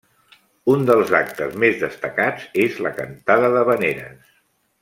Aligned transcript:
Un 0.75 0.85
dels 0.89 1.11
actes 1.19 1.53
més 1.65 1.77
destacats 1.83 2.49
és 2.67 2.83
la 2.87 2.95
cantada 2.99 3.55
d’havaneres. 3.57 4.37